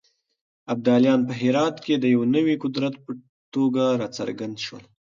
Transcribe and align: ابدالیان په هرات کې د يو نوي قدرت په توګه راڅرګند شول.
ابدالیان 0.73 1.21
په 1.27 1.33
هرات 1.41 1.75
کې 1.85 1.93
د 1.97 2.05
يو 2.15 2.21
نوي 2.35 2.55
قدرت 2.63 2.95
په 3.05 3.11
توګه 3.53 3.83
راڅرګند 4.01 4.55
شول. 4.65 4.83